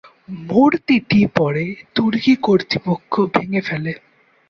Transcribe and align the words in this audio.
মূর্তিটি 0.47 1.21
পরে 1.37 1.65
তুর্কি 1.95 2.33
কর্তৃপক্ষ 2.41 3.13
ভেঙে 3.35 3.61
ফেলে। 3.61 3.91